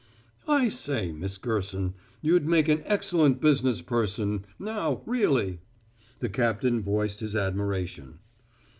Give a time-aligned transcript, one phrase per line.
[0.47, 1.93] "I say, Miss Gerson,
[2.23, 5.59] you'd make an excellent business person, now, really,"
[6.21, 8.17] the captain voiced his admiration.